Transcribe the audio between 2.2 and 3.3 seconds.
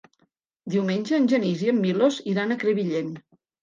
iran a Crevillent.